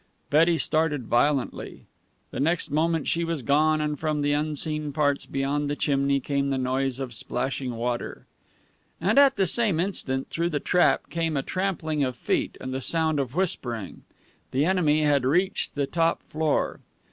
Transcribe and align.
Betty 0.31 0.57
started 0.57 1.05
violently. 1.05 1.85
The 2.31 2.39
next 2.39 2.71
moment 2.71 3.07
she 3.07 3.23
was 3.23 3.43
gone, 3.43 3.79
and 3.81 3.99
from 3.99 4.23
the 4.23 4.31
unseen 4.33 4.91
parts 4.93 5.27
beyond 5.27 5.69
the 5.69 5.75
chimney 5.75 6.19
came 6.19 6.49
the 6.49 6.57
noise 6.57 6.99
of 6.99 7.13
splashing 7.13 7.75
water. 7.75 8.25
And 8.99 9.19
at 9.19 9.35
the 9.35 9.45
same 9.45 9.79
instant, 9.79 10.31
through 10.31 10.49
the 10.49 10.59
trap, 10.59 11.11
came 11.11 11.37
a 11.37 11.43
trampling 11.43 12.03
of 12.03 12.15
feet 12.15 12.57
and 12.59 12.73
the 12.73 12.81
sound 12.81 13.19
of 13.19 13.35
whispering. 13.35 14.01
The 14.49 14.65
enemy 14.65 15.03
had 15.03 15.23
reached 15.23 15.75
the 15.75 15.85
top 15.85 16.23
floor. 16.23 16.79